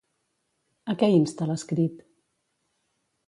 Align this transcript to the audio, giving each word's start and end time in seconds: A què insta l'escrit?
A 0.93 0.95
què 1.01 1.09
insta 1.17 1.49
l'escrit? 1.51 2.01